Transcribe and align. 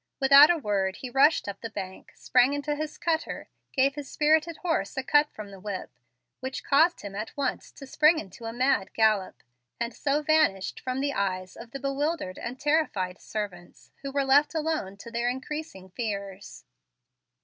Without 0.19 0.49
a 0.49 0.57
word 0.57 0.95
he 0.95 1.11
rushed 1.11 1.47
up 1.47 1.61
the 1.61 1.69
bank, 1.69 2.11
sprang 2.15 2.53
into 2.53 2.75
his 2.75 2.97
cutter, 2.97 3.49
gave 3.71 3.93
his 3.93 4.09
spirited 4.09 4.57
horse 4.63 4.97
a 4.97 5.03
cut 5.03 5.29
from 5.31 5.51
the 5.51 5.59
whip, 5.59 5.91
which 6.39 6.63
caused 6.63 7.01
him 7.01 7.13
at 7.13 7.37
once 7.37 7.71
to 7.71 7.85
spring 7.85 8.17
into 8.17 8.45
a 8.45 8.51
mad 8.51 8.91
gallop, 8.95 9.43
and 9.79 9.93
so 9.93 10.23
vanished 10.23 10.79
from 10.79 11.01
the 11.01 11.13
eyes 11.13 11.55
of 11.55 11.69
the 11.69 11.79
bewildered 11.79 12.39
and 12.39 12.59
terrified 12.59 13.19
servants, 13.21 13.91
who 14.01 14.11
were 14.11 14.25
left 14.25 14.55
alone 14.55 14.97
to 14.97 15.11
their 15.11 15.29
increasing 15.29 15.91
fears. 15.91 16.65